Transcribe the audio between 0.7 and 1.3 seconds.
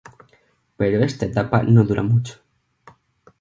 Pero esta